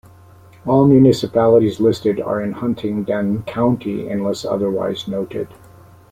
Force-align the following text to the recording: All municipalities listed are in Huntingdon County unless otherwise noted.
All 0.65 0.87
municipalities 0.87 1.79
listed 1.79 2.19
are 2.19 2.41
in 2.41 2.53
Huntingdon 2.53 3.43
County 3.43 4.09
unless 4.09 4.43
otherwise 4.43 5.07
noted. 5.07 5.47